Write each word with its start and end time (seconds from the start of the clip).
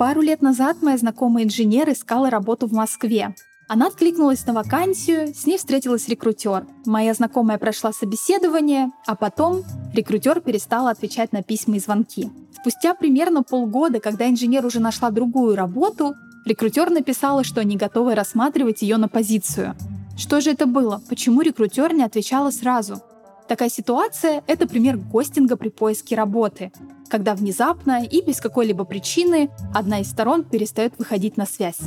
Пару 0.00 0.22
лет 0.22 0.40
назад 0.40 0.78
моя 0.80 0.96
знакомая 0.96 1.44
инженер 1.44 1.90
искала 1.90 2.30
работу 2.30 2.66
в 2.66 2.72
Москве. 2.72 3.34
Она 3.68 3.88
откликнулась 3.88 4.46
на 4.46 4.54
вакансию, 4.54 5.34
с 5.34 5.44
ней 5.44 5.58
встретилась 5.58 6.08
рекрутер. 6.08 6.66
Моя 6.86 7.12
знакомая 7.12 7.58
прошла 7.58 7.92
собеседование, 7.92 8.92
а 9.06 9.14
потом 9.14 9.62
рекрутер 9.92 10.40
перестала 10.40 10.88
отвечать 10.88 11.34
на 11.34 11.42
письма 11.42 11.76
и 11.76 11.80
звонки. 11.80 12.30
Спустя 12.58 12.94
примерно 12.94 13.42
полгода, 13.42 14.00
когда 14.00 14.26
инженер 14.26 14.64
уже 14.64 14.80
нашла 14.80 15.10
другую 15.10 15.54
работу, 15.54 16.14
рекрутер 16.46 16.88
написала, 16.88 17.44
что 17.44 17.60
они 17.60 17.76
готовы 17.76 18.14
рассматривать 18.14 18.80
ее 18.80 18.96
на 18.96 19.08
позицию. 19.08 19.76
Что 20.16 20.40
же 20.40 20.52
это 20.52 20.64
было? 20.64 21.02
Почему 21.10 21.42
рекрутер 21.42 21.92
не 21.92 22.04
отвечала 22.04 22.50
сразу? 22.50 23.02
Такая 23.48 23.68
ситуация— 23.68 24.42
это 24.46 24.66
пример 24.66 24.96
гостинга 24.96 25.58
при 25.58 25.68
поиске 25.68 26.16
работы, 26.16 26.72
когда 27.10 27.34
внезапно 27.34 28.04
и 28.04 28.22
без 28.22 28.40
какой-либо 28.40 28.84
причины 28.84 29.50
одна 29.74 30.00
из 30.00 30.08
сторон 30.08 30.44
перестает 30.44 30.98
выходить 30.98 31.36
на 31.36 31.44
связь. 31.44 31.80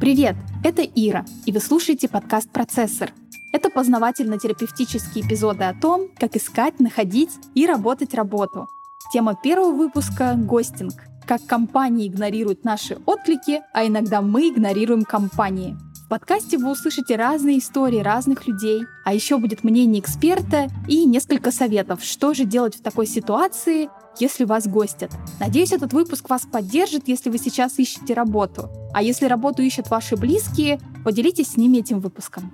Привет, 0.00 0.34
это 0.64 0.82
Ира, 0.82 1.24
и 1.46 1.52
вы 1.52 1.60
слушаете 1.60 2.08
подкаст 2.08 2.50
«Процессор». 2.50 3.12
Это 3.52 3.70
познавательно-терапевтические 3.70 5.24
эпизоды 5.24 5.64
о 5.64 5.74
том, 5.74 6.08
как 6.18 6.36
искать, 6.36 6.80
находить 6.80 7.30
и 7.54 7.66
работать 7.66 8.14
работу. 8.14 8.66
Тема 9.12 9.38
первого 9.40 9.72
выпуска— 9.72 10.34
гостинг. 10.36 10.94
Как 11.26 11.46
компании 11.46 12.08
игнорируют 12.08 12.64
наши 12.64 12.98
отклики, 13.06 13.60
а 13.72 13.86
иногда 13.86 14.22
мы 14.22 14.48
игнорируем 14.48 15.04
компании— 15.04 15.76
подкасте 16.12 16.58
вы 16.58 16.70
услышите 16.70 17.16
разные 17.16 17.58
истории 17.58 18.00
разных 18.00 18.46
людей, 18.46 18.82
а 19.02 19.14
еще 19.14 19.38
будет 19.38 19.64
мнение 19.64 19.98
эксперта 20.02 20.68
и 20.86 21.06
несколько 21.06 21.50
советов, 21.50 22.04
что 22.04 22.34
же 22.34 22.44
делать 22.44 22.76
в 22.76 22.82
такой 22.82 23.06
ситуации, 23.06 23.88
если 24.20 24.44
вас 24.44 24.66
гостят. 24.66 25.10
Надеюсь, 25.40 25.72
этот 25.72 25.94
выпуск 25.94 26.28
вас 26.28 26.42
поддержит, 26.42 27.08
если 27.08 27.30
вы 27.30 27.38
сейчас 27.38 27.78
ищете 27.78 28.12
работу. 28.12 28.68
А 28.92 29.02
если 29.02 29.24
работу 29.24 29.62
ищут 29.62 29.88
ваши 29.88 30.16
близкие, 30.16 30.78
поделитесь 31.02 31.52
с 31.52 31.56
ними 31.56 31.78
этим 31.78 31.98
выпуском. 31.98 32.52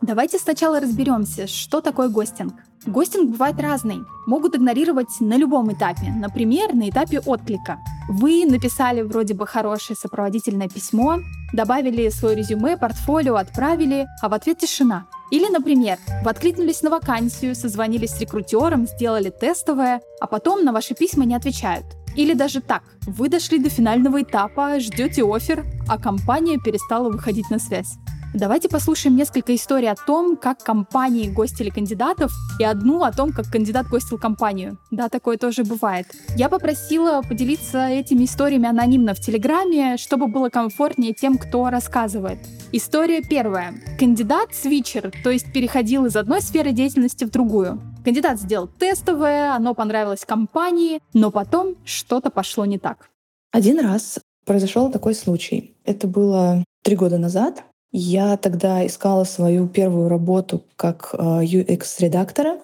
Давайте 0.00 0.38
сначала 0.38 0.78
разберемся, 0.78 1.48
что 1.48 1.80
такое 1.80 2.08
гостинг. 2.08 2.54
Гостинг 2.86 3.28
бывает 3.28 3.60
разный. 3.60 3.98
Могут 4.26 4.56
игнорировать 4.56 5.20
на 5.20 5.36
любом 5.36 5.72
этапе. 5.72 6.12
Например, 6.16 6.72
на 6.74 6.88
этапе 6.88 7.18
отклика. 7.20 7.78
Вы 8.08 8.46
написали 8.46 9.02
вроде 9.02 9.34
бы 9.34 9.46
хорошее 9.46 9.96
сопроводительное 10.00 10.68
письмо, 10.68 11.18
добавили 11.52 12.08
свое 12.10 12.36
резюме, 12.36 12.76
портфолио, 12.76 13.36
отправили, 13.36 14.06
а 14.22 14.28
в 14.28 14.34
ответ 14.34 14.58
тишина. 14.58 15.06
Или, 15.30 15.48
например, 15.48 15.98
вы 16.24 16.30
откликнулись 16.30 16.82
на 16.82 16.90
вакансию, 16.90 17.54
созвонились 17.54 18.10
с 18.10 18.20
рекрутером, 18.20 18.86
сделали 18.86 19.30
тестовое, 19.30 20.00
а 20.20 20.26
потом 20.26 20.64
на 20.64 20.72
ваши 20.72 20.94
письма 20.94 21.24
не 21.24 21.36
отвечают. 21.36 21.86
Или 22.16 22.34
даже 22.34 22.60
так, 22.60 22.82
вы 23.06 23.28
дошли 23.28 23.58
до 23.58 23.70
финального 23.70 24.22
этапа, 24.22 24.80
ждете 24.80 25.22
офер, 25.22 25.64
а 25.88 25.98
компания 25.98 26.58
перестала 26.58 27.08
выходить 27.08 27.48
на 27.50 27.58
связь. 27.58 27.94
Давайте 28.32 28.68
послушаем 28.68 29.16
несколько 29.16 29.56
историй 29.56 29.90
о 29.90 29.96
том, 29.96 30.36
как 30.36 30.62
компании 30.62 31.28
гостили 31.28 31.68
кандидатов, 31.68 32.30
и 32.60 32.64
одну 32.64 33.02
о 33.02 33.10
том, 33.10 33.32
как 33.32 33.50
кандидат 33.50 33.88
гостил 33.88 34.18
компанию. 34.18 34.78
Да, 34.92 35.08
такое 35.08 35.36
тоже 35.36 35.64
бывает. 35.64 36.06
Я 36.36 36.48
попросила 36.48 37.22
поделиться 37.22 37.88
этими 37.88 38.24
историями 38.24 38.68
анонимно 38.68 39.14
в 39.14 39.20
Телеграме, 39.20 39.96
чтобы 39.96 40.28
было 40.28 40.48
комфортнее 40.48 41.12
тем, 41.12 41.38
кто 41.38 41.70
рассказывает. 41.70 42.38
История 42.70 43.20
первая. 43.20 43.74
Кандидат 43.98 44.54
свитчер, 44.54 45.12
то 45.24 45.30
есть 45.30 45.52
переходил 45.52 46.06
из 46.06 46.14
одной 46.14 46.40
сферы 46.40 46.70
деятельности 46.70 47.24
в 47.24 47.30
другую. 47.30 47.82
Кандидат 48.04 48.38
сделал 48.38 48.68
тестовое, 48.68 49.54
оно 49.54 49.74
понравилось 49.74 50.24
компании, 50.24 51.00
но 51.14 51.32
потом 51.32 51.74
что-то 51.84 52.30
пошло 52.30 52.64
не 52.64 52.78
так. 52.78 53.10
Один 53.50 53.80
раз 53.80 54.20
произошел 54.46 54.88
такой 54.92 55.16
случай. 55.16 55.74
Это 55.84 56.06
было 56.06 56.64
три 56.84 56.94
года 56.94 57.18
назад. 57.18 57.64
Я 57.92 58.36
тогда 58.36 58.86
искала 58.86 59.24
свою 59.24 59.66
первую 59.66 60.08
работу 60.08 60.62
как 60.76 61.14
UX-редактора. 61.14 62.56
Э, 62.56 62.58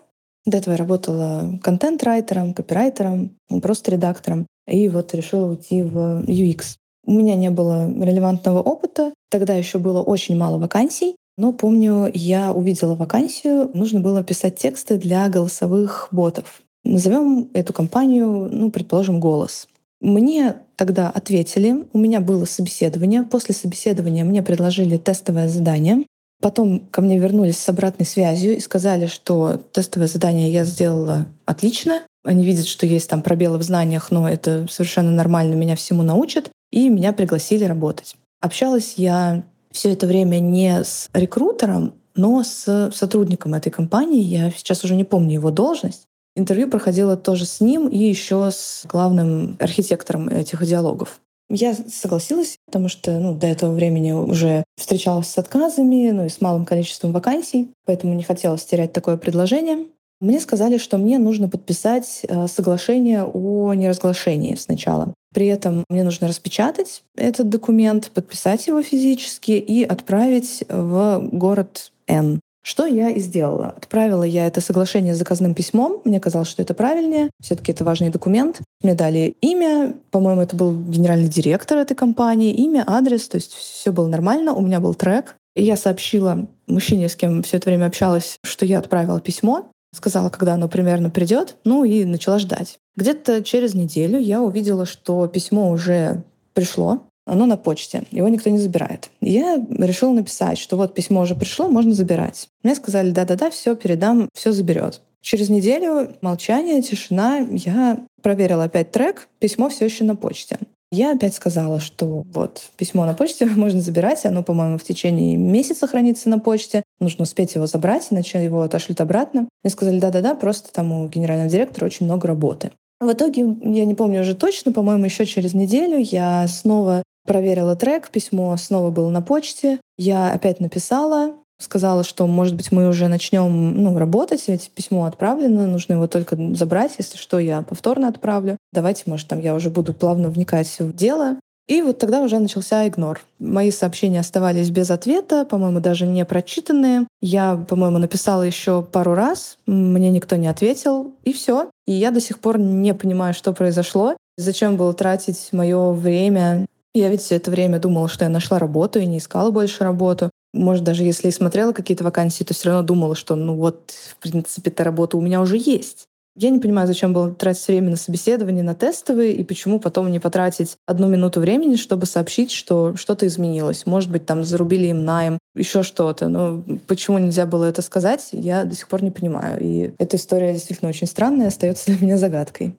До 0.46 0.58
этого 0.58 0.74
я 0.74 0.78
работала 0.78 1.58
контент-райтером, 1.62 2.54
копирайтером, 2.54 3.36
просто 3.62 3.90
редактором. 3.90 4.46
И 4.68 4.88
вот 4.88 5.14
решила 5.14 5.50
уйти 5.50 5.82
в 5.82 6.24
UX. 6.24 6.76
У 7.04 7.12
меня 7.12 7.34
не 7.34 7.50
было 7.50 7.88
релевантного 7.88 8.60
опыта. 8.60 9.12
Тогда 9.30 9.54
еще 9.54 9.78
было 9.78 10.02
очень 10.02 10.36
мало 10.36 10.58
вакансий. 10.58 11.16
Но 11.38 11.52
помню, 11.52 12.10
я 12.14 12.52
увидела 12.52 12.94
вакансию, 12.94 13.70
нужно 13.74 14.00
было 14.00 14.24
писать 14.24 14.56
тексты 14.56 14.96
для 14.96 15.28
голосовых 15.28 16.08
ботов. 16.10 16.62
Назовем 16.82 17.50
эту 17.52 17.72
компанию, 17.72 18.48
ну, 18.50 18.70
предположим, 18.70 19.20
голос. 19.20 19.68
Мне 20.00 20.56
тогда 20.76 21.08
ответили, 21.08 21.86
у 21.92 21.98
меня 21.98 22.20
было 22.20 22.44
собеседование. 22.44 23.22
После 23.22 23.54
собеседования 23.54 24.24
мне 24.24 24.42
предложили 24.42 24.98
тестовое 24.98 25.48
задание. 25.48 26.04
Потом 26.42 26.80
ко 26.90 27.00
мне 27.00 27.18
вернулись 27.18 27.58
с 27.58 27.68
обратной 27.68 28.04
связью 28.04 28.56
и 28.56 28.60
сказали, 28.60 29.06
что 29.06 29.56
тестовое 29.72 30.06
задание 30.06 30.52
я 30.52 30.64
сделала 30.64 31.26
отлично. 31.46 32.02
Они 32.24 32.44
видят, 32.44 32.66
что 32.66 32.84
есть 32.84 33.08
там 33.08 33.22
пробелы 33.22 33.58
в 33.58 33.62
знаниях, 33.62 34.10
но 34.10 34.28
это 34.28 34.66
совершенно 34.70 35.10
нормально, 35.10 35.54
меня 35.54 35.76
всему 35.76 36.02
научат. 36.02 36.50
И 36.72 36.88
меня 36.88 37.12
пригласили 37.12 37.64
работать. 37.64 38.16
Общалась 38.40 38.94
я 38.96 39.44
все 39.70 39.92
это 39.92 40.06
время 40.06 40.40
не 40.40 40.84
с 40.84 41.08
рекрутером, 41.14 41.94
но 42.14 42.42
с 42.42 42.90
сотрудником 42.94 43.54
этой 43.54 43.70
компании. 43.70 44.22
Я 44.22 44.50
сейчас 44.50 44.84
уже 44.84 44.94
не 44.94 45.04
помню 45.04 45.34
его 45.34 45.50
должность. 45.50 46.06
Интервью 46.36 46.68
проходило 46.68 47.16
тоже 47.16 47.46
с 47.46 47.60
ним 47.60 47.88
и 47.88 47.96
еще 47.96 48.50
с 48.52 48.84
главным 48.84 49.56
архитектором 49.58 50.28
этих 50.28 50.64
диалогов. 50.64 51.20
Я 51.48 51.74
согласилась, 51.74 52.58
потому 52.66 52.88
что 52.88 53.18
ну, 53.18 53.34
до 53.34 53.46
этого 53.46 53.72
времени 53.72 54.12
уже 54.12 54.64
встречалась 54.76 55.28
с 55.28 55.38
отказами, 55.38 56.10
ну 56.10 56.26
и 56.26 56.28
с 56.28 56.40
малым 56.40 56.66
количеством 56.66 57.12
вакансий, 57.12 57.70
поэтому 57.86 58.14
не 58.14 58.22
хотелось 58.22 58.64
терять 58.64 58.92
такое 58.92 59.16
предложение. 59.16 59.86
Мне 60.20 60.40
сказали, 60.40 60.76
что 60.78 60.98
мне 60.98 61.18
нужно 61.18 61.48
подписать 61.48 62.22
э, 62.26 62.48
соглашение 62.48 63.24
о 63.24 63.72
неразглашении 63.74 64.56
сначала. 64.56 65.14
При 65.32 65.46
этом 65.46 65.84
мне 65.88 66.02
нужно 66.02 66.28
распечатать 66.28 67.02
этот 67.16 67.48
документ, 67.48 68.10
подписать 68.12 68.66
его 68.66 68.82
физически 68.82 69.52
и 69.52 69.84
отправить 69.84 70.64
в 70.68 71.28
город 71.32 71.92
Н. 72.08 72.40
Что 72.66 72.84
я 72.84 73.10
и 73.10 73.20
сделала. 73.20 73.68
Отправила 73.76 74.24
я 74.24 74.48
это 74.48 74.60
соглашение 74.60 75.14
с 75.14 75.18
заказным 75.18 75.54
письмом. 75.54 76.00
Мне 76.04 76.18
казалось, 76.18 76.48
что 76.48 76.62
это 76.62 76.74
правильнее. 76.74 77.30
все 77.40 77.54
таки 77.54 77.70
это 77.70 77.84
важный 77.84 78.10
документ. 78.10 78.60
Мне 78.82 78.94
дали 78.94 79.36
имя. 79.40 79.94
По-моему, 80.10 80.40
это 80.40 80.56
был 80.56 80.76
генеральный 80.76 81.28
директор 81.28 81.78
этой 81.78 81.94
компании. 81.94 82.52
Имя, 82.52 82.82
адрес. 82.84 83.28
То 83.28 83.36
есть 83.36 83.52
все 83.52 83.92
было 83.92 84.08
нормально. 84.08 84.52
У 84.52 84.62
меня 84.62 84.80
был 84.80 84.94
трек. 84.94 85.36
И 85.54 85.62
я 85.62 85.76
сообщила 85.76 86.48
мужчине, 86.66 87.08
с 87.08 87.14
кем 87.14 87.44
все 87.44 87.58
это 87.58 87.70
время 87.70 87.86
общалась, 87.86 88.36
что 88.42 88.66
я 88.66 88.80
отправила 88.80 89.20
письмо. 89.20 89.70
Сказала, 89.94 90.28
когда 90.28 90.54
оно 90.54 90.68
примерно 90.68 91.08
придет. 91.08 91.54
Ну 91.62 91.84
и 91.84 92.04
начала 92.04 92.40
ждать. 92.40 92.80
Где-то 92.96 93.44
через 93.44 93.74
неделю 93.74 94.18
я 94.18 94.42
увидела, 94.42 94.86
что 94.86 95.28
письмо 95.28 95.70
уже 95.70 96.24
пришло 96.52 97.02
оно 97.26 97.44
на 97.46 97.56
почте, 97.56 98.04
его 98.10 98.28
никто 98.28 98.48
не 98.50 98.58
забирает. 98.58 99.10
Я 99.20 99.62
решила 99.78 100.12
написать, 100.12 100.58
что 100.58 100.76
вот 100.76 100.94
письмо 100.94 101.22
уже 101.22 101.34
пришло, 101.34 101.68
можно 101.68 101.92
забирать. 101.92 102.48
Мне 102.62 102.74
сказали, 102.74 103.10
да-да-да, 103.10 103.50
все, 103.50 103.74
передам, 103.74 104.28
все 104.32 104.52
заберет. 104.52 105.02
Через 105.20 105.48
неделю 105.48 106.14
молчание, 106.20 106.80
тишина, 106.82 107.38
я 107.50 107.98
проверила 108.22 108.64
опять 108.64 108.92
трек, 108.92 109.28
письмо 109.40 109.68
все 109.68 109.86
еще 109.86 110.04
на 110.04 110.14
почте. 110.14 110.58
Я 110.92 111.12
опять 111.12 111.34
сказала, 111.34 111.80
что 111.80 112.22
вот 112.32 112.62
письмо 112.76 113.04
на 113.06 113.14
почте 113.14 113.44
можно 113.56 113.80
забирать, 113.80 114.24
оно, 114.24 114.44
по-моему, 114.44 114.78
в 114.78 114.84
течение 114.84 115.36
месяца 115.36 115.88
хранится 115.88 116.28
на 116.28 116.38
почте. 116.38 116.84
Нужно 117.00 117.24
успеть 117.24 117.56
его 117.56 117.66
забрать, 117.66 118.06
иначе 118.10 118.42
его 118.42 118.62
отошлют 118.62 119.00
обратно. 119.00 119.48
Мне 119.64 119.70
сказали, 119.72 119.98
да-да-да, 119.98 120.36
просто 120.36 120.72
там 120.72 120.92
у 120.92 121.08
генерального 121.08 121.50
директора 121.50 121.86
очень 121.86 122.06
много 122.06 122.28
работы. 122.28 122.70
В 123.00 123.12
итоге, 123.12 123.42
я 123.42 123.84
не 123.84 123.94
помню 123.94 124.22
уже 124.22 124.34
точно, 124.34 124.72
по-моему, 124.72 125.04
еще 125.04 125.26
через 125.26 125.52
неделю 125.52 125.98
я 125.98 126.46
снова 126.48 127.02
проверила 127.26 127.76
трек, 127.76 128.10
письмо 128.10 128.56
снова 128.56 128.90
было 128.90 129.10
на 129.10 129.22
почте. 129.22 129.80
Я 129.98 130.30
опять 130.32 130.60
написала, 130.60 131.34
сказала, 131.58 132.04
что, 132.04 132.26
может 132.26 132.54
быть, 132.54 132.72
мы 132.72 132.88
уже 132.88 133.08
начнем 133.08 133.82
ну, 133.82 133.98
работать, 133.98 134.44
ведь 134.48 134.70
письмо 134.70 135.04
отправлено, 135.04 135.66
нужно 135.66 135.94
его 135.94 136.06
только 136.06 136.36
забрать, 136.54 136.92
если 136.98 137.16
что, 137.16 137.38
я 137.38 137.62
повторно 137.62 138.08
отправлю. 138.08 138.56
Давайте, 138.72 139.04
может, 139.06 139.28
там 139.28 139.40
я 139.40 139.54
уже 139.54 139.70
буду 139.70 139.94
плавно 139.94 140.28
вникать 140.28 140.74
в 140.78 140.94
дело. 140.94 141.36
И 141.66 141.82
вот 141.82 141.98
тогда 141.98 142.20
уже 142.20 142.38
начался 142.38 142.86
игнор. 142.86 143.20
Мои 143.40 143.72
сообщения 143.72 144.20
оставались 144.20 144.70
без 144.70 144.88
ответа, 144.90 145.44
по-моему, 145.44 145.80
даже 145.80 146.06
не 146.06 146.24
прочитанные. 146.24 147.08
Я, 147.20 147.56
по-моему, 147.56 147.98
написала 147.98 148.42
еще 148.42 148.82
пару 148.82 149.14
раз, 149.14 149.58
мне 149.66 150.10
никто 150.10 150.36
не 150.36 150.46
ответил, 150.46 151.14
и 151.24 151.32
все. 151.32 151.68
И 151.86 151.92
я 151.92 152.12
до 152.12 152.20
сих 152.20 152.38
пор 152.38 152.60
не 152.60 152.94
понимаю, 152.94 153.34
что 153.34 153.52
произошло. 153.52 154.16
Зачем 154.36 154.76
было 154.76 154.92
тратить 154.92 155.48
мое 155.50 155.90
время 155.90 156.66
я 156.98 157.08
ведь 157.08 157.22
все 157.22 157.36
это 157.36 157.50
время 157.50 157.78
думала, 157.78 158.08
что 158.08 158.24
я 158.24 158.30
нашла 158.30 158.58
работу 158.58 158.98
и 158.98 159.06
не 159.06 159.18
искала 159.18 159.50
больше 159.50 159.84
работу. 159.84 160.30
Может, 160.52 160.84
даже 160.84 161.02
если 161.02 161.28
и 161.28 161.32
смотрела 161.32 161.72
какие-то 161.72 162.04
вакансии, 162.04 162.44
то 162.44 162.54
все 162.54 162.70
равно 162.70 162.82
думала, 162.82 163.14
что, 163.14 163.36
ну 163.36 163.54
вот, 163.56 163.92
в 164.10 164.16
принципе, 164.16 164.70
эта 164.70 164.84
работа 164.84 165.16
у 165.16 165.20
меня 165.20 165.40
уже 165.40 165.56
есть. 165.58 166.08
Я 166.38 166.50
не 166.50 166.58
понимаю, 166.58 166.86
зачем 166.86 167.14
было 167.14 167.34
тратить 167.34 167.66
время 167.66 167.90
на 167.90 167.96
собеседование, 167.96 168.62
на 168.62 168.74
тестовые, 168.74 169.32
и 169.32 169.42
почему 169.42 169.80
потом 169.80 170.12
не 170.12 170.20
потратить 170.20 170.76
одну 170.86 171.08
минуту 171.08 171.40
времени, 171.40 171.76
чтобы 171.76 172.04
сообщить, 172.04 172.50
что 172.50 172.94
что-то 172.94 173.26
изменилось. 173.26 173.86
Может 173.86 174.10
быть, 174.10 174.26
там 174.26 174.44
зарубили 174.44 174.88
им 174.88 175.02
найм, 175.02 175.38
еще 175.54 175.82
что-то. 175.82 176.28
Но 176.28 176.62
почему 176.86 177.18
нельзя 177.18 177.46
было 177.46 177.64
это 177.64 177.80
сказать, 177.80 178.28
я 178.32 178.64
до 178.64 178.74
сих 178.74 178.86
пор 178.88 179.02
не 179.02 179.10
понимаю. 179.10 179.58
И 179.62 179.94
эта 179.98 180.18
история 180.18 180.52
действительно 180.52 180.90
очень 180.90 181.06
странная, 181.06 181.48
остается 181.48 181.86
для 181.86 182.04
меня 182.04 182.18
загадкой. 182.18 182.76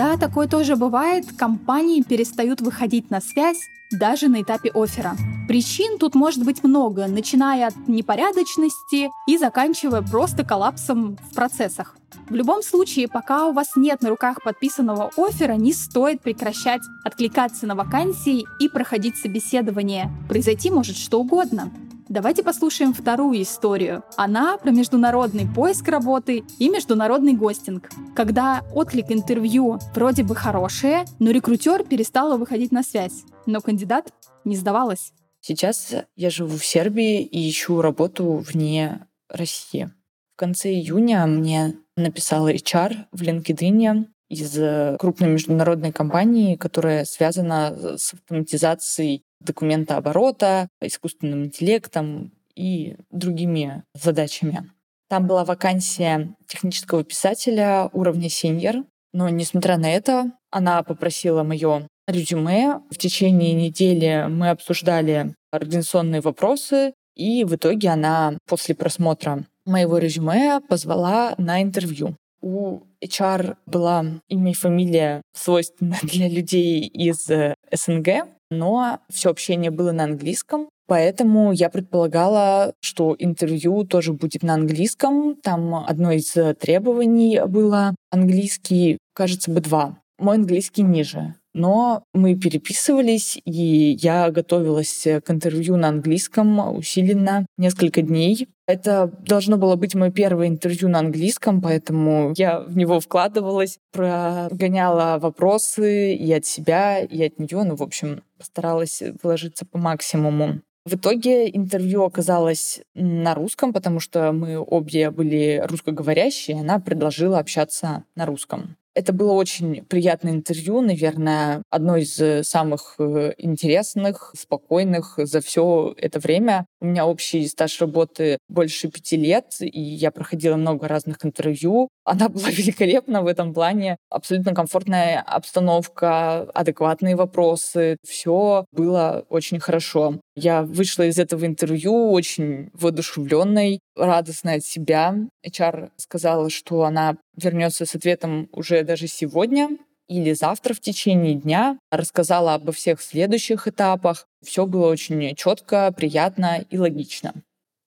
Да, 0.00 0.16
такое 0.16 0.48
тоже 0.48 0.76
бывает. 0.76 1.26
Компании 1.36 2.00
перестают 2.00 2.62
выходить 2.62 3.10
на 3.10 3.20
связь 3.20 3.68
даже 3.90 4.28
на 4.28 4.40
этапе 4.40 4.70
оффера. 4.70 5.14
Причин 5.46 5.98
тут 5.98 6.14
может 6.14 6.42
быть 6.42 6.64
много, 6.64 7.06
начиная 7.06 7.66
от 7.66 7.74
непорядочности 7.86 9.10
и 9.26 9.36
заканчивая 9.36 10.00
просто 10.00 10.42
коллапсом 10.42 11.18
в 11.30 11.34
процессах. 11.34 11.98
В 12.30 12.34
любом 12.34 12.62
случае, 12.62 13.08
пока 13.08 13.44
у 13.44 13.52
вас 13.52 13.76
нет 13.76 14.00
на 14.00 14.08
руках 14.08 14.42
подписанного 14.42 15.10
оффера, 15.18 15.52
не 15.52 15.74
стоит 15.74 16.22
прекращать 16.22 16.80
откликаться 17.04 17.66
на 17.66 17.74
вакансии 17.74 18.46
и 18.58 18.70
проходить 18.70 19.18
собеседование. 19.18 20.10
Произойти 20.30 20.70
может 20.70 20.96
что 20.96 21.20
угодно. 21.20 21.70
Давайте 22.10 22.42
послушаем 22.42 22.92
вторую 22.92 23.40
историю. 23.40 24.02
Она 24.16 24.58
про 24.58 24.72
международный 24.72 25.46
поиск 25.46 25.86
работы 25.86 26.42
и 26.58 26.68
международный 26.68 27.34
гостинг. 27.34 27.88
Когда 28.16 28.64
отклик 28.74 29.12
интервью 29.12 29.78
вроде 29.94 30.24
бы 30.24 30.34
хорошие, 30.34 31.04
но 31.20 31.30
рекрутер 31.30 31.84
перестал 31.84 32.36
выходить 32.36 32.72
на 32.72 32.82
связь. 32.82 33.22
Но 33.46 33.60
кандидат 33.60 34.12
не 34.44 34.56
сдавалась. 34.56 35.12
Сейчас 35.40 35.94
я 36.16 36.30
живу 36.30 36.56
в 36.56 36.66
Сербии 36.66 37.22
и 37.22 37.48
ищу 37.48 37.80
работу 37.80 38.44
вне 38.44 39.06
России. 39.28 39.92
В 40.34 40.36
конце 40.36 40.72
июня 40.72 41.24
мне 41.26 41.76
написала 41.96 42.52
HR 42.52 43.04
в 43.12 43.22
LinkedIn 43.22 44.06
из 44.28 44.98
крупной 44.98 45.28
международной 45.28 45.92
компании, 45.92 46.56
которая 46.56 47.04
связана 47.04 47.96
с 47.96 48.14
автоматизацией 48.14 49.22
документооборота, 49.40 50.68
искусственным 50.80 51.46
интеллектом 51.46 52.32
и 52.54 52.96
другими 53.10 53.84
задачами. 53.94 54.70
Там 55.08 55.26
была 55.26 55.44
вакансия 55.44 56.34
технического 56.46 57.02
писателя 57.02 57.90
уровня 57.92 58.28
сеньор, 58.28 58.84
но 59.12 59.28
несмотря 59.28 59.76
на 59.76 59.90
это, 59.90 60.32
она 60.50 60.82
попросила 60.82 61.42
мое 61.42 61.88
резюме. 62.06 62.80
В 62.90 62.96
течение 62.96 63.54
недели 63.54 64.26
мы 64.28 64.50
обсуждали 64.50 65.34
организационные 65.50 66.20
вопросы, 66.20 66.94
и 67.16 67.44
в 67.44 67.56
итоге 67.56 67.88
она 67.88 68.38
после 68.46 68.74
просмотра 68.74 69.44
моего 69.66 69.98
резюме 69.98 70.60
позвала 70.60 71.34
на 71.38 71.62
интервью. 71.62 72.16
У 72.42 72.80
HR 73.04 73.56
была 73.66 74.04
имя 74.28 74.50
и 74.50 74.54
фамилия 74.54 75.22
свойственна 75.34 75.96
для 76.02 76.28
людей 76.28 76.86
из 76.86 77.28
СНГ, 77.72 78.28
но 78.50 78.98
все 79.10 79.30
общение 79.30 79.70
было 79.70 79.92
на 79.92 80.04
английском, 80.04 80.68
Поэтому 80.90 81.52
я 81.52 81.70
предполагала, 81.70 82.74
что 82.80 83.14
интервью 83.16 83.84
тоже 83.84 84.12
будет 84.12 84.42
на 84.42 84.54
английском. 84.54 85.36
Там 85.40 85.72
одно 85.86 86.10
из 86.10 86.34
требований 86.58 87.40
было 87.46 87.94
английский, 88.10 88.98
кажется, 89.14 89.52
бы 89.52 89.60
два. 89.60 90.00
Мой 90.18 90.34
английский 90.34 90.82
ниже. 90.82 91.36
Но 91.54 92.02
мы 92.12 92.34
переписывались, 92.34 93.38
и 93.44 93.96
я 94.00 94.32
готовилась 94.32 95.06
к 95.24 95.30
интервью 95.30 95.76
на 95.76 95.90
английском 95.90 96.76
усиленно 96.76 97.46
несколько 97.56 98.02
дней. 98.02 98.48
Это 98.72 99.10
должно 99.26 99.56
было 99.56 99.76
быть 99.76 99.94
мое 99.94 100.10
первое 100.10 100.48
интервью 100.48 100.88
на 100.88 101.00
английском, 101.00 101.60
поэтому 101.60 102.32
я 102.36 102.60
в 102.60 102.76
него 102.76 103.00
вкладывалась, 103.00 103.78
прогоняла 103.92 105.18
вопросы 105.18 106.14
и 106.14 106.32
от 106.32 106.46
себя, 106.46 107.00
и 107.00 107.22
от 107.24 107.38
нее. 107.38 107.64
Ну, 107.64 107.76
в 107.76 107.82
общем, 107.82 108.22
постаралась 108.38 109.02
вложиться 109.22 109.66
по 109.66 109.78
максимуму. 109.78 110.60
В 110.86 110.94
итоге 110.94 111.54
интервью 111.54 112.04
оказалось 112.04 112.80
на 112.94 113.34
русском, 113.34 113.72
потому 113.72 114.00
что 114.00 114.32
мы 114.32 114.58
обе 114.58 115.10
были 115.10 115.62
русскоговорящие, 115.68 116.60
она 116.60 116.80
предложила 116.80 117.38
общаться 117.38 118.04
на 118.16 118.24
русском. 118.24 118.76
Это 118.94 119.12
было 119.12 119.32
очень 119.32 119.84
приятное 119.84 120.32
интервью, 120.32 120.80
наверное, 120.80 121.62
одно 121.70 121.96
из 121.96 122.18
э, 122.20 122.42
самых 122.42 122.96
э, 122.98 123.34
интересных, 123.38 124.34
спокойных 124.36 125.14
за 125.16 125.40
все 125.40 125.94
это 125.96 126.18
время. 126.18 126.66
У 126.80 126.86
меня 126.86 127.06
общий 127.06 127.46
стаж 127.46 127.80
работы 127.80 128.38
больше 128.48 128.88
пяти 128.88 129.16
лет, 129.16 129.54
и 129.60 129.80
я 129.80 130.10
проходила 130.10 130.56
много 130.56 130.88
разных 130.88 131.24
интервью. 131.24 131.88
Она 132.04 132.28
была 132.28 132.50
великолепна 132.50 133.22
в 133.22 133.28
этом 133.28 133.54
плане. 133.54 133.96
Абсолютно 134.10 134.54
комфортная 134.54 135.20
обстановка, 135.20 136.42
адекватные 136.52 137.14
вопросы. 137.14 137.96
Все 138.04 138.64
было 138.72 139.24
очень 139.28 139.60
хорошо. 139.60 140.20
Я 140.34 140.62
вышла 140.62 141.04
из 141.04 141.18
этого 141.18 141.46
интервью 141.46 142.10
очень 142.10 142.70
воодушевленной, 142.72 143.80
радостной 144.00 144.56
от 144.56 144.64
себя. 144.64 145.14
HR 145.46 145.90
сказала, 145.96 146.50
что 146.50 146.84
она 146.84 147.16
вернется 147.36 147.86
с 147.86 147.94
ответом 147.94 148.48
уже 148.52 148.82
даже 148.82 149.06
сегодня 149.06 149.70
или 150.08 150.32
завтра 150.32 150.74
в 150.74 150.80
течение 150.80 151.34
дня. 151.34 151.78
Рассказала 151.90 152.54
обо 152.54 152.72
всех 152.72 153.00
следующих 153.00 153.68
этапах. 153.68 154.26
Все 154.44 154.66
было 154.66 154.90
очень 154.90 155.34
четко, 155.36 155.92
приятно 155.96 156.64
и 156.68 156.78
логично. 156.78 157.34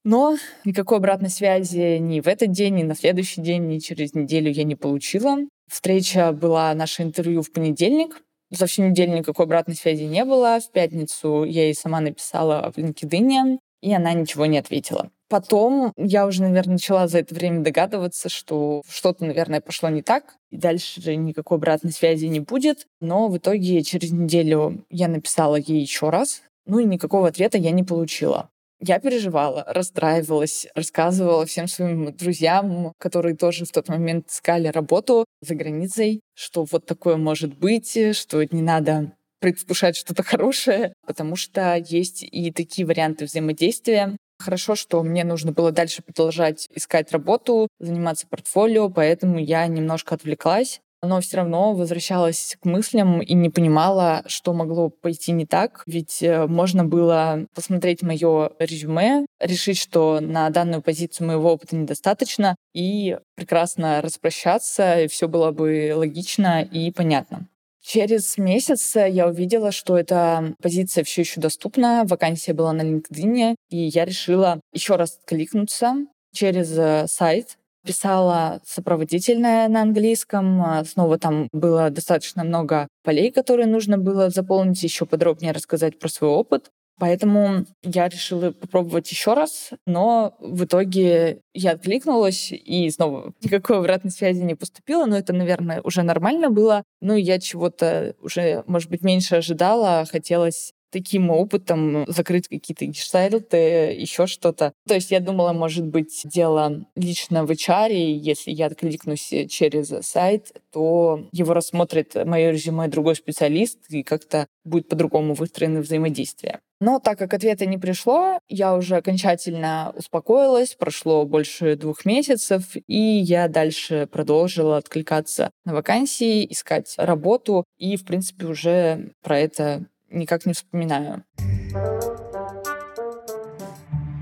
Но 0.06 0.38
никакой 0.66 0.98
обратной 0.98 1.30
связи 1.30 1.98
ни 1.98 2.20
в 2.20 2.28
этот 2.28 2.52
день, 2.52 2.76
ни 2.76 2.84
на 2.84 2.96
следующий 2.96 3.42
день, 3.42 3.68
ни 3.68 3.80
через 3.80 4.14
неделю 4.14 4.52
я 4.52 4.64
не 4.64 4.76
получила. 4.76 5.38
Встреча 5.70 6.32
была 6.34 6.74
наше 6.74 7.04
интервью 7.04 7.42
в 7.42 7.52
понедельник. 7.52 8.22
За 8.52 8.68
всю 8.68 8.84
неделю 8.84 9.18
никакой 9.18 9.46
обратной 9.46 9.76
связи 9.76 10.04
не 10.04 10.24
было. 10.26 10.60
В 10.60 10.72
пятницу 10.72 11.44
я 11.44 11.64
ей 11.64 11.74
сама 11.74 12.02
написала 12.02 12.72
в 12.72 12.78
LinkedIn, 12.78 13.58
и 13.82 13.94
она 13.94 14.14
ничего 14.14 14.46
не 14.46 14.58
ответила. 14.58 15.10
Потом 15.34 15.94
я 15.98 16.28
уже, 16.28 16.44
наверное, 16.44 16.74
начала 16.74 17.08
за 17.08 17.18
это 17.18 17.34
время 17.34 17.64
догадываться, 17.64 18.30
что 18.30 18.84
что-то, 18.88 19.26
наверное, 19.26 19.62
пошло 19.62 19.90
не 19.90 20.04
так, 20.04 20.36
и 20.52 20.58
дальше 20.58 21.02
же 21.02 21.16
никакой 21.16 21.58
обратной 21.58 21.92
связи 21.92 22.28
не 22.28 22.40
будет. 22.40 22.86
Но 23.02 23.28
в 23.30 23.38
итоге 23.40 23.82
через 23.82 24.12
неделю 24.12 24.86
я 24.92 25.08
написала 25.08 25.56
ей 25.56 25.82
еще 25.82 26.12
раз, 26.12 26.44
ну 26.68 26.78
и 26.78 26.86
никакого 26.86 27.30
ответа 27.30 27.58
я 27.58 27.72
не 27.72 27.82
получила. 27.82 28.52
Я 28.80 29.00
переживала, 29.00 29.64
расстраивалась, 29.68 30.68
рассказывала 30.76 31.48
всем 31.48 31.68
своим 31.68 32.16
друзьям, 32.16 32.94
которые 33.00 33.36
тоже 33.36 33.66
в 33.66 33.72
тот 33.72 33.90
момент 33.90 34.30
искали 34.30 34.68
работу 34.68 35.26
за 35.42 35.56
границей, 35.56 36.22
что 36.36 36.64
вот 36.72 36.86
такое 36.86 37.18
может 37.18 37.58
быть, 37.58 37.98
что 38.16 38.44
не 38.52 38.62
надо 38.62 39.14
предвкушать 39.40 39.98
что-то 39.98 40.22
хорошее, 40.24 40.94
потому 41.08 41.36
что 41.36 41.76
есть 41.76 42.22
и 42.22 42.52
такие 42.52 42.86
варианты 42.86 43.26
взаимодействия. 43.26 44.16
Хорошо, 44.44 44.76
что 44.76 45.02
мне 45.04 45.24
нужно 45.24 45.54
было 45.54 45.72
дальше 45.72 46.02
продолжать 46.02 46.68
искать 46.76 47.12
работу, 47.14 47.70
заниматься 47.80 48.28
портфолио, 48.28 48.90
поэтому 48.90 49.40
я 49.40 49.66
немножко 49.68 50.16
отвлеклась 50.16 50.82
но 51.04 51.20
все 51.20 51.38
равно 51.38 51.74
возвращалась 51.74 52.56
к 52.62 52.66
мыслям 52.66 53.22
и 53.22 53.34
не 53.34 53.50
понимала, 53.50 54.24
что 54.26 54.54
могло 54.54 54.90
пойти 54.90 55.34
не 55.34 55.46
так. 55.46 55.84
Ведь 55.86 56.24
э, 56.24 56.48
можно 56.48 56.86
было 56.86 57.46
посмотреть 57.54 58.02
мое 58.02 58.52
резюме, 58.58 59.26
решить, 59.40 59.78
что 59.78 60.20
на 60.22 60.50
данную 60.50 60.82
позицию 60.82 61.28
моего 61.28 61.52
опыта 61.52 61.76
недостаточно, 61.76 62.56
и 62.74 63.18
прекрасно 63.36 64.02
распрощаться, 64.02 65.02
и 65.02 65.08
все 65.10 65.28
было 65.28 65.52
бы 65.52 65.92
логично 65.94 66.62
и 66.62 66.90
понятно. 66.92 67.50
Через 67.84 68.38
месяц 68.38 68.96
я 68.96 69.28
увидела, 69.28 69.74
что 69.74 69.98
эта 69.98 70.56
позиция 70.62 71.04
все 71.04 71.22
еще 71.22 71.42
доступна, 71.42 72.04
вакансия 72.06 72.54
была 72.54 72.72
на 72.72 72.82
LinkedIn, 72.82 73.56
и 73.70 73.78
я 73.78 74.06
решила 74.06 74.62
еще 74.72 74.96
раз 74.96 75.20
кликнуться 75.26 75.96
через 76.34 76.78
э, 76.78 77.06
сайт 77.08 77.58
писала 77.86 78.62
сопроводительное 78.66 79.68
на 79.68 79.82
английском. 79.82 80.62
А, 80.62 80.86
снова 80.86 81.20
там 81.20 81.50
было 81.52 81.90
достаточно 81.90 82.44
много 82.44 82.88
полей, 83.04 83.32
которые 83.32 83.68
нужно 83.68 83.98
было 83.98 84.30
заполнить, 84.30 84.82
еще 84.84 85.06
подробнее 85.06 85.52
рассказать 85.52 86.00
про 86.00 86.08
свой 86.08 86.32
опыт. 86.32 86.72
Поэтому 87.04 87.66
я 87.84 88.08
решила 88.08 88.52
попробовать 88.52 89.12
еще 89.12 89.34
раз, 89.34 89.72
но 89.86 90.38
в 90.40 90.64
итоге 90.64 91.42
я 91.54 91.72
откликнулась, 91.72 92.54
и 92.54 92.90
снова 92.92 93.34
никакой 93.44 93.80
обратной 93.80 94.10
связи 94.10 94.42
не 94.42 94.56
поступило, 94.56 95.06
но 95.06 95.18
это, 95.18 95.34
наверное, 95.34 95.82
уже 95.82 96.02
нормально 96.04 96.50
было. 96.50 96.84
Ну, 97.02 97.18
я 97.18 97.40
чего-то 97.40 98.16
уже, 98.22 98.64
может 98.68 98.90
быть, 98.90 99.02
меньше 99.02 99.36
ожидала, 99.36 100.06
хотелось 100.10 100.72
таким 100.94 101.32
опытом 101.32 102.06
закрыть 102.08 102.48
какие-то 102.48 102.86
гештальты, 102.86 103.58
еще 103.58 104.28
что-то. 104.28 104.74
То 104.88 104.94
есть 104.94 105.12
я 105.12 105.20
думала, 105.20 105.52
может 105.52 105.86
быть, 105.86 106.22
дело 106.24 106.86
лично 106.96 107.46
в 107.46 107.52
HR, 107.52 107.92
если 107.92 108.52
я 108.52 108.68
откликнусь 108.68 109.34
через 109.50 109.88
сайт, 110.06 110.54
то 110.72 111.28
его 111.32 111.54
рассмотрит 111.54 112.16
мое 112.26 112.52
резюме 112.52 112.88
другой 112.88 113.16
специалист, 113.16 113.80
и 113.90 114.04
как-то 114.04 114.48
будет 114.64 114.88
по-другому 114.88 115.34
выстроено 115.34 115.82
взаимодействие. 115.82 116.60
Но 116.80 117.00
так 117.00 117.18
как 117.18 117.34
ответа 117.34 117.66
не 117.66 117.78
пришло, 117.78 118.40
я 118.50 118.76
уже 118.76 118.98
окончательно 118.98 119.94
успокоилась, 119.98 120.76
прошло 120.76 121.26
больше 121.26 121.78
двух 121.78 122.04
месяцев, 122.04 122.76
и 122.88 123.00
я 123.00 123.48
дальше 123.48 124.06
продолжила 124.12 124.76
откликаться 124.78 125.50
на 125.64 125.74
вакансии, 125.74 126.46
искать 126.52 126.94
работу, 126.98 127.64
и, 127.78 127.96
в 127.96 128.04
принципе, 128.04 128.48
уже 128.48 129.14
про 129.22 129.40
это 129.40 129.86
никак 130.14 130.46
не 130.46 130.54
вспоминаю. 130.54 131.24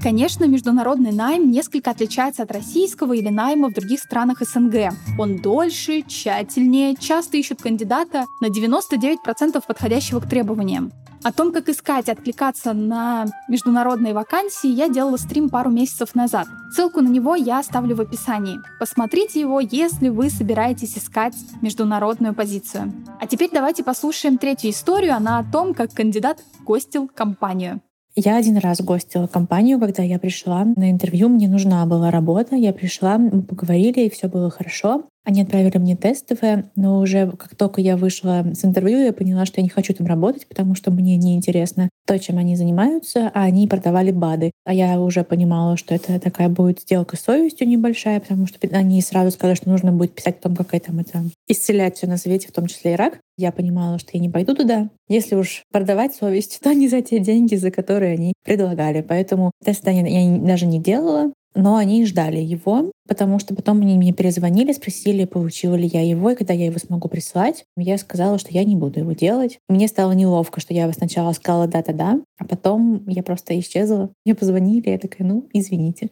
Конечно, 0.02 0.46
международный 0.46 1.12
найм 1.12 1.52
несколько 1.52 1.92
отличается 1.92 2.42
от 2.42 2.52
российского 2.52 3.14
или 3.14 3.30
найма 3.30 3.70
в 3.70 3.74
других 3.74 4.00
странах 4.00 4.42
СНГ. 4.42 4.94
Он 5.20 5.38
дольше, 5.38 6.02
тщательнее, 6.02 6.96
часто 6.96 7.38
ищут 7.38 7.62
кандидата 7.62 8.26
на 8.42 8.48
99% 8.48 9.62
подходящего 9.68 10.20
к 10.20 10.28
требованиям. 10.28 10.92
О 11.24 11.32
том, 11.32 11.52
как 11.52 11.70
искать 11.70 12.08
и 12.08 12.12
откликаться 12.12 12.74
на 12.74 13.28
международные 13.48 14.16
вакансии, 14.16 14.70
я 14.70 14.90
делала 14.90 15.18
стрим 15.18 15.50
пару 15.50 15.70
месяцев 15.70 16.16
назад. 16.16 16.48
Ссылку 16.74 17.02
на 17.02 17.10
него 17.10 17.36
я 17.36 17.60
оставлю 17.60 17.96
в 17.96 18.02
описании. 18.02 18.58
Посмотрите 18.80 19.40
его, 19.40 19.60
если 19.60 20.10
вы 20.10 20.32
собираетесь 20.32 20.98
искать 20.98 21.36
международную 21.62 22.34
позицию. 22.34 22.92
А 23.20 23.28
теперь 23.28 23.52
давайте 23.54 23.84
послушаем 23.84 24.40
третью 24.40 24.72
историю. 24.72 25.14
Она 25.16 25.38
о 25.38 25.44
том, 25.44 25.76
как 25.76 25.94
кандидат 25.94 26.44
гостил 26.66 27.08
компанию. 27.08 27.82
Я 28.16 28.38
один 28.38 28.58
раз 28.58 28.82
гостила 28.82 29.28
компанию, 29.28 29.80
когда 29.80 30.04
я 30.04 30.18
пришла 30.18 30.66
на 30.66 30.92
интервью, 30.92 31.30
мне 31.30 31.48
нужна 31.48 31.86
была 31.86 32.12
работа, 32.12 32.58
я 32.58 32.74
пришла, 32.74 33.18
мы 33.18 33.42
поговорили, 33.42 34.02
и 34.02 34.10
все 34.10 34.28
было 34.28 34.50
хорошо. 34.50 35.06
Они 35.24 35.44
отправили 35.44 35.78
мне 35.78 35.96
тестовые, 35.96 36.72
но 36.76 37.00
уже 37.00 37.32
как 37.32 37.56
только 37.56 37.80
я 37.80 37.96
вышла 37.96 38.44
с 38.54 38.66
интервью, 38.66 39.04
я 39.04 39.14
поняла, 39.14 39.46
что 39.46 39.60
я 39.60 39.64
не 39.64 39.70
хочу 39.70 39.94
там 39.94 40.08
работать, 40.08 40.48
потому 40.48 40.74
что 40.74 40.90
мне 40.90 41.16
неинтересно 41.16 41.90
то, 42.08 42.18
чем 42.18 42.40
они 42.40 42.56
занимаются, 42.56 43.32
а 43.34 43.44
они 43.44 43.68
продавали 43.68 44.12
БАДы. 44.12 44.52
А 44.66 44.74
я 44.74 45.00
уже 45.00 45.24
понимала, 45.24 45.78
что 45.78 45.94
это 45.94 46.20
такая 46.20 46.50
будет 46.50 46.82
сделка 46.82 47.18
с 47.18 47.22
совестью 47.22 47.68
небольшая, 47.68 48.20
потому 48.20 48.48
что 48.48 48.58
они 48.72 49.00
сразу 49.02 49.32
сказали, 49.32 49.56
что 49.56 49.70
нужно 49.70 49.92
будет 49.92 50.16
писать 50.16 50.40
о 50.40 50.44
том, 50.44 50.56
как 50.56 50.74
это, 50.74 50.92
это 50.92 51.24
исцелять 51.48 51.98
все 51.98 52.08
на 52.08 52.18
свете, 52.18 52.48
в 52.48 52.52
том 52.52 52.66
числе 52.66 52.94
и 52.94 52.96
рак. 52.96 53.20
Я 53.38 53.52
понимала, 53.52 54.00
что 54.00 54.10
я 54.14 54.20
не 54.20 54.30
пойду 54.30 54.56
туда. 54.56 54.90
Если 55.08 55.36
уж 55.36 55.64
продавать 55.72 56.16
совесть, 56.16 56.60
то 56.64 56.74
не 56.74 56.88
за 56.88 57.02
те 57.02 57.20
деньги, 57.20 57.56
за 57.56 57.70
которые 57.70 58.14
они 58.14 58.34
предлагали. 58.44 59.02
Поэтому 59.02 59.52
тест 59.64 59.86
я 59.86 60.40
даже 60.40 60.66
не 60.66 60.80
делала. 60.80 61.32
Но 61.54 61.76
они 61.76 62.06
ждали 62.06 62.40
его, 62.40 62.92
потому 63.08 63.40
что 63.40 63.54
потом 63.54 63.82
они 63.82 63.98
мне 63.98 64.14
перезвонили, 64.14 64.72
спросили, 64.72 65.26
получила 65.26 65.76
ли 65.76 65.88
я 65.88 66.02
его, 66.02 66.30
и 66.32 66.36
когда 66.36 66.54
я 66.54 66.66
его 66.66 66.80
смогу 66.80 67.10
прислать. 67.10 67.66
Я 67.76 67.98
сказала, 67.98 68.38
что 68.38 68.52
я 68.52 68.64
не 68.64 68.76
буду 68.76 69.00
его 69.00 69.12
делать. 69.12 69.60
Мне 69.68 69.88
стало 69.88 70.14
неловко, 70.14 70.62
что 70.62 70.74
я 70.74 70.92
сначала 70.94 71.34
сказала 71.34 71.68
да-да-да, 71.68 72.22
а 72.38 72.46
потом 72.46 73.04
я 73.08 73.24
просто 73.24 73.60
исчезла. 73.60 74.12
Мне 74.26 74.36
позвонили, 74.36 74.90
я 74.90 74.98
такая, 74.98 75.28
ну, 75.28 75.48
извините. 75.54 76.10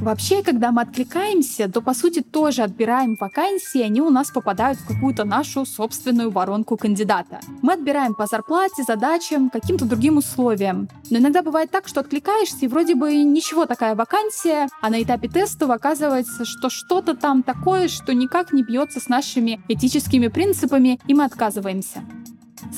Вообще, 0.00 0.42
когда 0.42 0.72
мы 0.72 0.80
откликаемся, 0.80 1.70
то 1.70 1.82
по 1.82 1.92
сути 1.92 2.22
тоже 2.22 2.62
отбираем 2.62 3.16
вакансии, 3.20 3.82
они 3.82 4.00
у 4.00 4.08
нас 4.08 4.30
попадают 4.30 4.78
в 4.78 4.86
какую-то 4.86 5.24
нашу 5.24 5.66
собственную 5.66 6.30
воронку 6.30 6.78
кандидата. 6.78 7.40
Мы 7.60 7.74
отбираем 7.74 8.14
по 8.14 8.26
зарплате, 8.26 8.82
задачам, 8.82 9.50
каким-то 9.50 9.84
другим 9.84 10.16
условиям. 10.16 10.88
Но 11.10 11.18
иногда 11.18 11.42
бывает 11.42 11.70
так, 11.70 11.86
что 11.86 12.00
откликаешься, 12.00 12.64
и 12.64 12.68
вроде 12.68 12.94
бы 12.94 13.14
ничего 13.14 13.66
такая 13.66 13.94
вакансия, 13.94 14.68
а 14.80 14.88
на 14.88 15.02
этапе 15.02 15.28
тестов 15.28 15.68
оказывается, 15.68 16.46
что 16.46 16.70
что-то 16.70 17.14
там 17.14 17.42
такое, 17.42 17.88
что 17.88 18.14
никак 18.14 18.54
не 18.54 18.62
бьется 18.62 19.00
с 19.00 19.08
нашими 19.08 19.60
этическими 19.68 20.28
принципами, 20.28 20.98
и 21.08 21.12
мы 21.12 21.24
отказываемся. 21.24 22.02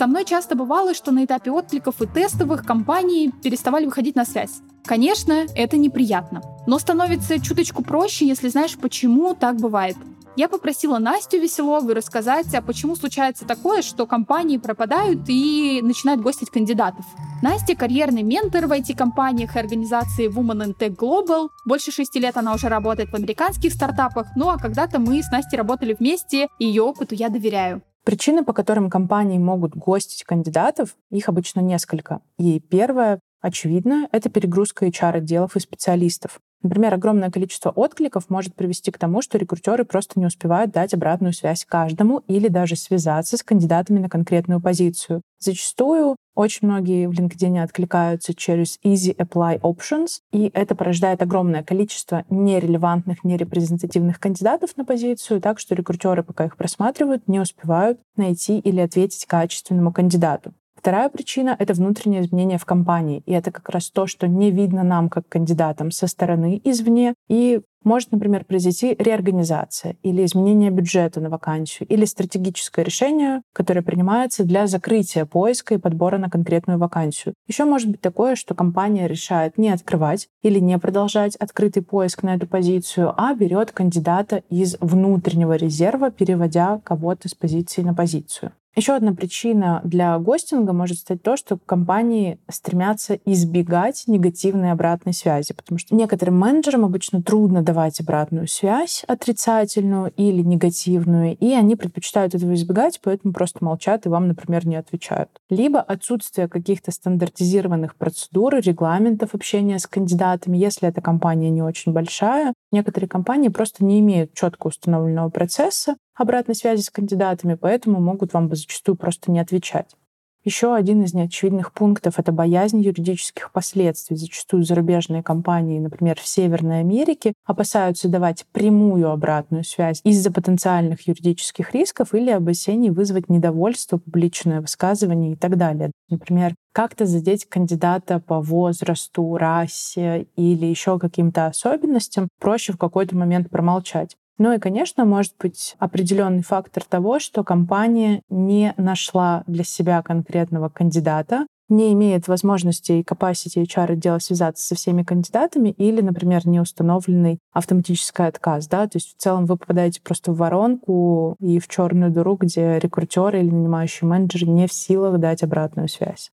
Со 0.02 0.08
мной 0.08 0.24
часто 0.24 0.56
бывало, 0.56 0.94
что 0.94 1.12
на 1.12 1.24
этапе 1.24 1.52
откликов 1.52 2.02
и 2.02 2.08
тестовых 2.08 2.66
компании 2.66 3.30
переставали 3.40 3.84
выходить 3.84 4.16
на 4.16 4.24
связь. 4.24 4.60
Конечно, 4.84 5.46
это 5.54 5.76
неприятно, 5.76 6.42
но 6.66 6.80
становится 6.80 7.38
чуточку 7.38 7.84
проще, 7.84 8.26
если 8.26 8.48
знаешь, 8.48 8.76
почему 8.76 9.36
так 9.36 9.58
бывает. 9.58 9.96
Я 10.34 10.48
попросила 10.48 10.98
Настю 10.98 11.38
Веселову 11.38 11.94
рассказать, 11.94 12.52
а 12.52 12.62
почему 12.62 12.96
случается 12.96 13.44
такое, 13.44 13.80
что 13.82 14.04
компании 14.06 14.56
пропадают 14.56 15.20
и 15.28 15.78
начинают 15.84 16.20
гостить 16.20 16.50
кандидатов. 16.50 17.04
Настя— 17.40 17.76
карьерный 17.76 18.24
ментор 18.24 18.66
в 18.66 18.72
IT-компаниях 18.72 19.54
и 19.54 19.60
организации 19.60 20.28
Women 20.28 20.66
in 20.66 20.76
Tech 20.76 20.96
Global. 20.96 21.50
Больше 21.64 21.92
шести 21.92 22.18
лет 22.18 22.36
она 22.36 22.54
уже 22.54 22.68
работает 22.68 23.10
в 23.10 23.14
американских 23.14 23.72
стартапах, 23.72 24.26
ну 24.34 24.48
а 24.48 24.58
когда-то 24.58 24.98
мы 24.98 25.22
с 25.22 25.30
Настей 25.30 25.58
работали 25.58 25.94
вместе, 25.96 26.48
и 26.58 26.64
ее 26.64 26.82
опыту 26.82 27.14
я 27.14 27.28
доверяю. 27.28 27.82
Причины, 28.04 28.44
по 28.44 28.52
которым 28.52 28.90
компании 28.90 29.38
могут 29.38 29.76
гостить 29.76 30.24
кандидатов, 30.24 30.96
их 31.10 31.28
обычно 31.28 31.60
несколько. 31.60 32.20
И 32.38 32.58
первое 32.60 33.20
Очевидно, 33.42 34.08
это 34.12 34.30
перегрузка 34.30 34.86
HR-отделов 34.86 35.56
и 35.56 35.60
специалистов. 35.60 36.40
Например, 36.62 36.94
огромное 36.94 37.30
количество 37.30 37.70
откликов 37.70 38.30
может 38.30 38.54
привести 38.54 38.90
к 38.90 38.98
тому, 38.98 39.20
что 39.20 39.38
рекрутеры 39.38 39.84
просто 39.84 40.18
не 40.20 40.26
успевают 40.26 40.70
дать 40.70 40.94
обратную 40.94 41.32
связь 41.32 41.64
каждому 41.64 42.22
или 42.28 42.48
даже 42.48 42.76
связаться 42.76 43.36
с 43.36 43.42
кандидатами 43.42 43.98
на 43.98 44.08
конкретную 44.08 44.60
позицию. 44.60 45.22
Зачастую 45.40 46.16
очень 46.34 46.68
многие 46.68 47.08
в 47.08 47.12
LinkedIn 47.12 47.62
откликаются 47.62 48.32
через 48.32 48.78
Easy 48.84 49.14
Apply 49.16 49.60
Options, 49.60 50.20
и 50.30 50.50
это 50.54 50.74
порождает 50.74 51.20
огромное 51.20 51.62
количество 51.62 52.24
нерелевантных, 52.30 53.24
нерепрезентативных 53.24 54.18
кандидатов 54.18 54.76
на 54.76 54.84
позицию, 54.84 55.40
так 55.40 55.58
что 55.58 55.74
рекрутеры, 55.74 56.22
пока 56.22 56.46
их 56.46 56.56
просматривают, 56.56 57.28
не 57.28 57.40
успевают 57.40 58.00
найти 58.16 58.58
или 58.58 58.80
ответить 58.80 59.26
качественному 59.26 59.92
кандидату. 59.92 60.54
Вторая 60.82 61.08
причина— 61.10 61.54
это 61.60 61.74
внутренние 61.74 62.22
изменения 62.22 62.58
в 62.58 62.64
компании. 62.64 63.22
И 63.24 63.32
это 63.32 63.52
как 63.52 63.68
раз 63.68 63.88
то, 63.88 64.08
что 64.08 64.26
не 64.26 64.50
видно 64.50 64.82
нам 64.82 65.10
как 65.10 65.28
кандидатам 65.28 65.92
со 65.92 66.08
стороны 66.08 66.60
извне. 66.64 67.14
И 67.28 67.60
может, 67.84 68.10
например, 68.10 68.44
произойти 68.44 68.96
реорганизация 68.98 69.96
или 70.02 70.24
изменение 70.24 70.72
бюджета 70.72 71.20
на 71.20 71.30
вакансию, 71.30 71.88
или 71.88 72.04
стратегическое 72.04 72.84
решение, 72.84 73.42
которое 73.52 73.82
принимается 73.82 74.42
для 74.42 74.66
закрытия 74.66 75.24
поиска 75.24 75.74
и 75.74 75.78
подбора 75.78 76.18
на 76.18 76.28
конкретную 76.28 76.80
вакансию. 76.80 77.34
Еще 77.46 77.64
может 77.64 77.88
быть 77.88 78.00
такое, 78.00 78.34
что 78.34 78.56
компания 78.56 79.06
решает 79.06 79.58
не 79.58 79.70
открывать 79.70 80.26
или 80.42 80.58
не 80.58 80.76
продолжать 80.78 81.36
открытый 81.36 81.84
поиск 81.84 82.24
на 82.24 82.34
эту 82.34 82.48
позицию, 82.48 83.14
а 83.16 83.34
берет 83.34 83.70
кандидата 83.70 84.42
из 84.50 84.76
внутреннего 84.80 85.54
резерва, 85.54 86.10
переводя 86.10 86.80
кого-то 86.82 87.28
с 87.28 87.36
позиции 87.36 87.82
на 87.82 87.94
позицию. 87.94 88.50
Еще 88.74 88.94
одна 88.94 89.12
причина 89.12 89.82
для 89.84 90.18
гостинга 90.18 90.72
может 90.72 90.98
стать 90.98 91.22
то, 91.22 91.36
что 91.36 91.58
компании 91.58 92.38
стремятся 92.50 93.18
избегать 93.26 94.04
негативной 94.06 94.72
обратной 94.72 95.12
связи, 95.12 95.52
потому 95.52 95.78
что 95.78 95.94
некоторым 95.94 96.38
менеджерам 96.38 96.86
обычно 96.86 97.22
трудно 97.22 97.60
давать 97.60 98.00
обратную 98.00 98.48
связь, 98.48 99.04
отрицательную 99.06 100.10
или 100.16 100.40
негативную, 100.40 101.36
и 101.36 101.52
они 101.52 101.76
предпочитают 101.76 102.34
этого 102.34 102.54
избегать, 102.54 102.98
поэтому 103.02 103.34
просто 103.34 103.62
молчат 103.62 104.06
и 104.06 104.08
вам, 104.08 104.28
например, 104.28 104.66
не 104.66 104.76
отвечают. 104.76 105.28
Либо 105.50 105.80
отсутствие 105.80 106.48
каких-то 106.48 106.92
стандартизированных 106.92 107.94
процедур, 107.96 108.54
регламентов 108.54 109.34
общения 109.34 109.78
с 109.78 109.86
кандидатами, 109.86 110.56
если 110.56 110.88
эта 110.88 111.02
компания 111.02 111.50
не 111.50 111.62
очень 111.62 111.92
большая. 111.92 112.54
Некоторые 112.70 113.10
компании 113.10 113.48
просто 113.48 113.84
не 113.84 114.00
имеют 114.00 114.32
четко 114.32 114.68
установленного 114.68 115.28
процесса, 115.28 115.96
обратной 116.14 116.54
связи 116.54 116.82
с 116.82 116.90
кандидатами, 116.90 117.54
поэтому 117.54 118.00
могут 118.00 118.32
вам 118.32 118.54
зачастую 118.54 118.96
просто 118.96 119.30
не 119.30 119.40
отвечать. 119.40 119.96
Еще 120.44 120.74
один 120.74 121.04
из 121.04 121.14
неочевидных 121.14 121.72
пунктов— 121.72 122.14
это 122.18 122.32
боязнь 122.32 122.80
юридических 122.80 123.52
последствий. 123.52 124.16
Зачастую 124.16 124.64
зарубежные 124.64 125.22
компании, 125.22 125.78
например, 125.78 126.18
в 126.18 126.26
Северной 126.26 126.80
Америке, 126.80 127.32
опасаются 127.44 128.08
давать 128.08 128.44
прямую 128.50 129.08
обратную 129.08 129.62
связь 129.62 130.00
из-за 130.02 130.32
потенциальных 130.32 131.06
юридических 131.06 131.72
рисков 131.72 132.12
или 132.12 132.30
опасений 132.30 132.90
вызвать 132.90 133.28
недовольство, 133.28 133.98
публичное 133.98 134.60
высказывание 134.60 135.34
и 135.34 135.36
так 135.36 135.56
далее. 135.56 135.92
Например, 136.10 136.56
как-то 136.72 137.06
задеть 137.06 137.44
кандидата 137.44 138.18
по 138.18 138.40
возрасту, 138.40 139.36
расе 139.36 140.26
или 140.34 140.66
еще 140.66 140.98
каким-то 140.98 141.46
особенностям, 141.46 142.28
проще 142.40 142.72
в 142.72 142.78
какой-то 142.78 143.14
момент 143.14 143.48
промолчать. 143.48 144.16
Ну 144.38 144.52
и, 144.52 144.58
конечно, 144.58 145.04
может 145.04 145.34
быть 145.38 145.76
определенный 145.78 146.42
фактор 146.42 146.84
того, 146.84 147.18
что 147.18 147.44
компания 147.44 148.22
не 148.28 148.74
нашла 148.76 149.44
для 149.46 149.64
себя 149.64 150.02
конкретного 150.02 150.68
кандидата, 150.68 151.46
не 151.68 151.92
имеет 151.92 152.28
возможности 152.28 152.92
и 152.92 153.02
capacity 153.02 153.64
HR 153.64 153.92
отдела 153.92 154.18
связаться 154.18 154.66
со 154.66 154.74
всеми 154.74 155.02
кандидатами 155.02 155.70
или, 155.70 156.00
например, 156.00 156.46
не 156.46 156.60
установленный 156.60 157.38
автоматический 157.52 158.24
отказ, 158.24 158.68
да, 158.68 158.86
то 158.86 158.98
есть 158.98 159.16
в 159.16 159.20
целом 159.20 159.46
вы 159.46 159.56
попадаете 159.56 160.00
просто 160.02 160.32
в 160.32 160.36
воронку 160.36 161.36
и 161.40 161.58
в 161.58 161.68
черную 161.68 162.10
дыру, 162.10 162.36
где 162.36 162.78
рекрутеры 162.78 163.40
или 163.40 163.50
нанимающие 163.50 164.08
менеджеры 164.08 164.46
не 164.46 164.66
в 164.66 164.72
силах 164.72 165.18
дать 165.18 165.42
обратную 165.42 165.88
связь. 165.88 166.30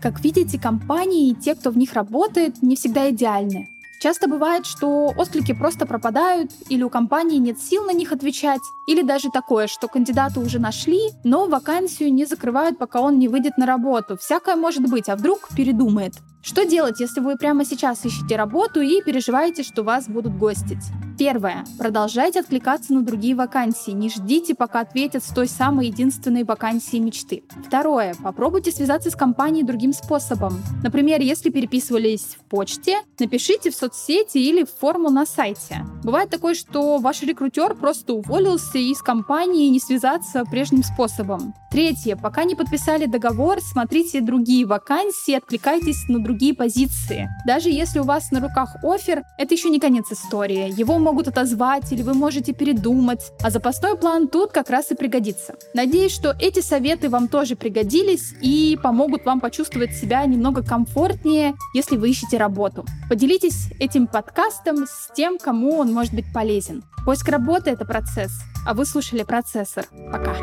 Как 0.00 0.22
видите, 0.22 0.60
компании 0.60 1.30
и 1.30 1.34
те, 1.34 1.54
кто 1.54 1.70
в 1.70 1.78
них 1.78 1.94
работает, 1.94 2.62
не 2.62 2.76
всегда 2.76 3.10
идеальны. 3.10 3.68
Часто 4.06 4.28
бывает, 4.28 4.66
что 4.66 5.12
отклики 5.16 5.52
просто 5.52 5.84
пропадают, 5.84 6.52
или 6.68 6.84
у 6.84 6.88
компании 6.88 7.38
нет 7.38 7.58
сил 7.58 7.82
на 7.82 7.90
них 7.90 8.12
отвечать, 8.12 8.60
или 8.86 9.02
даже 9.02 9.30
такое, 9.32 9.66
что 9.66 9.88
кандидаты 9.88 10.38
уже 10.38 10.60
нашли, 10.60 11.10
но 11.24 11.48
вакансию 11.48 12.14
не 12.14 12.24
закрывают, 12.24 12.78
пока 12.78 13.00
он 13.00 13.18
не 13.18 13.26
выйдет 13.26 13.58
на 13.58 13.66
работу. 13.66 14.16
Всякое 14.16 14.54
может 14.54 14.88
быть, 14.88 15.08
а 15.08 15.16
вдруг 15.16 15.48
передумает. 15.56 16.12
Что 16.46 16.64
делать, 16.64 17.00
если 17.00 17.18
вы 17.18 17.34
прямо 17.36 17.64
сейчас 17.64 18.04
ищете 18.04 18.36
работу 18.36 18.80
и 18.80 19.02
переживаете, 19.02 19.64
что 19.64 19.82
вас 19.82 20.06
будут 20.08 20.38
гостить? 20.38 20.78
Первое. 21.18 21.64
Продолжайте 21.78 22.40
откликаться 22.40 22.92
на 22.92 23.02
другие 23.02 23.34
вакансии. 23.34 23.90
Не 23.90 24.10
ждите, 24.10 24.54
пока 24.54 24.80
ответят 24.80 25.24
с 25.24 25.28
той 25.28 25.48
самой 25.48 25.86
единственной 25.86 26.44
вакансии 26.44 26.98
мечты. 26.98 27.42
Второе. 27.66 28.14
Попробуйте 28.22 28.70
связаться 28.70 29.10
с 29.10 29.16
компанией 29.16 29.64
другим 29.64 29.92
способом. 29.92 30.62
Например, 30.84 31.20
если 31.20 31.50
переписывались 31.50 32.36
в 32.38 32.44
почте, 32.48 32.98
напишите 33.18 33.70
в 33.70 33.74
соцсети 33.74 34.38
или 34.38 34.62
в 34.62 34.70
форму 34.70 35.10
на 35.10 35.26
сайте. 35.26 35.84
Бывает 36.04 36.30
такое, 36.30 36.54
что 36.54 36.98
ваш 36.98 37.22
рекрутер 37.22 37.74
просто 37.74 38.12
уволился 38.12 38.78
и 38.78 38.94
с 38.94 39.02
компанией 39.02 39.70
не 39.70 39.80
связаться 39.80 40.44
прежним 40.44 40.84
способом. 40.84 41.54
Третье. 41.72 42.16
Пока 42.16 42.44
не 42.44 42.54
подписали 42.54 43.06
договор, 43.06 43.58
смотрите 43.60 44.20
другие 44.20 44.66
вакансии, 44.66 45.34
откликайтесь 45.34 46.08
на 46.08 46.18
другие 46.18 46.35
другие 46.36 46.54
позиции. 46.54 47.30
Даже 47.46 47.70
если 47.70 47.98
у 47.98 48.04
вас 48.04 48.30
на 48.30 48.40
руках 48.40 48.76
офер, 48.82 49.22
это 49.38 49.54
еще 49.54 49.70
не 49.70 49.80
конец 49.80 50.12
истории. 50.12 50.70
Его 50.78 50.98
могут 50.98 51.28
отозвать 51.28 51.90
или 51.92 52.02
вы 52.02 52.12
можете 52.12 52.52
передумать. 52.52 53.32
А 53.42 53.48
запасной 53.48 53.96
план 53.96 54.28
тут 54.28 54.52
как 54.52 54.68
раз 54.68 54.90
и 54.90 54.94
пригодится. 54.94 55.54
Надеюсь, 55.72 56.12
что 56.12 56.36
эти 56.38 56.60
советы 56.60 57.08
вам 57.08 57.28
тоже 57.28 57.56
пригодились 57.56 58.34
и 58.42 58.78
помогут 58.82 59.24
вам 59.24 59.40
почувствовать 59.40 59.94
себя 59.94 60.26
немного 60.26 60.62
комфортнее, 60.62 61.54
если 61.74 61.96
вы 61.96 62.10
ищете 62.10 62.36
работу. 62.36 62.84
Поделитесь 63.08 63.70
этим 63.80 64.06
подкастом 64.06 64.86
с 64.86 65.10
тем, 65.16 65.38
кому 65.38 65.78
он 65.78 65.90
может 65.90 66.12
быть 66.12 66.30
полезен. 66.34 66.84
Поиск 67.06 67.30
работы— 67.30 67.70
это 67.72 67.86
процесс, 67.86 68.32
а 68.66 68.74
вы 68.74 68.84
слушали 68.84 69.22
«Процессор». 69.22 69.86
Пока. 70.12 70.36